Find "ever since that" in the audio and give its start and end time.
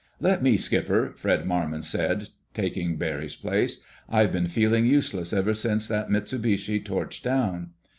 5.31-6.09